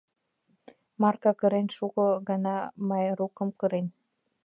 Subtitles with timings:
[1.01, 2.55] Марка кырен, шуко гана
[2.87, 3.87] Майрукым кырен.